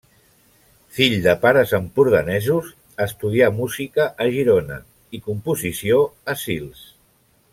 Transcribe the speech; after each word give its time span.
Fill 0.99 1.11
de 1.25 1.35
pares 1.43 1.73
empordanesos, 1.79 2.71
estudià 3.05 3.51
música 3.59 4.09
a 4.27 4.29
Girona 4.39 4.81
i 5.19 5.23
composició 5.29 6.03
a 6.35 6.39
Sils. 6.47 6.83